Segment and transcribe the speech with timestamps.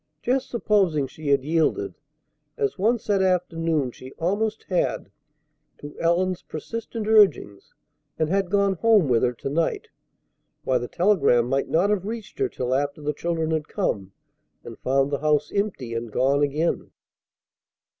[0.23, 1.93] Just supposing she had yielded
[2.57, 5.11] as once that afternoon she almost had
[5.77, 7.75] to Ellen's persistent urgings,
[8.17, 9.89] and had gone home with her to night!
[10.63, 14.11] Why, the telegram might not have reached her till after the children had come,
[14.63, 16.89] and found the house empty, and gone again!